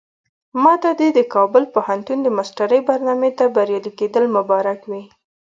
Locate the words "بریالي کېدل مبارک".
3.55-4.79